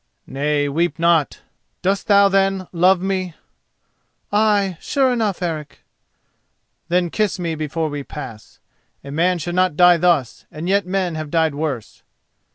[0.25, 1.41] "Nay, weep not.
[1.83, 3.35] Dost thou, then, love me?"
[4.33, 5.83] "Ay, sure enough, Eric."
[6.87, 8.59] "Then kiss me before we pass.
[9.03, 12.01] A man should not die thus, and yet men have died worse."